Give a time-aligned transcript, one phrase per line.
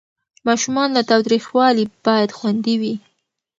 [0.47, 2.93] ماشومان له تاوتریخوالي باید خوندي وي.